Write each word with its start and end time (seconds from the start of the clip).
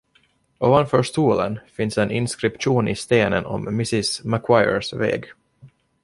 Ovanför 0.59 1.03
stolen 1.03 1.59
finns 1.67 1.97
en 1.97 2.11
inskription 2.11 2.87
i 2.87 2.95
stenen 2.95 3.45
om 3.45 3.67
Mrs 3.67 4.23
Macquaries 4.23 4.93
väg. 4.93 5.25